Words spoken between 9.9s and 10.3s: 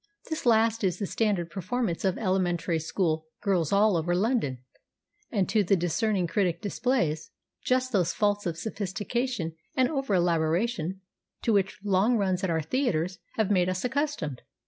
over